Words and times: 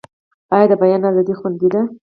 آیا 0.53 0.65
د 0.71 0.73
بیان 0.81 1.01
ازادي 1.09 1.33
خوندي 1.39 1.67
ده؟ 1.73 1.81